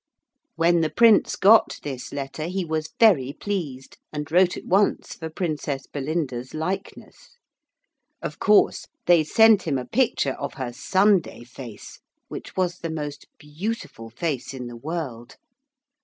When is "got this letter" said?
1.35-2.47